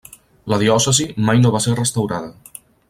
La 0.53 0.57
diòcesi 0.63 1.07
mai 1.29 1.43
no 1.45 1.55
va 1.57 1.63
ser 1.67 1.77
restaurada. 1.81 2.61